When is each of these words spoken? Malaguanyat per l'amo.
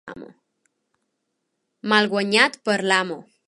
Malaguanyat 1.91 2.53
per 2.65 2.79
l'amo. 2.89 3.17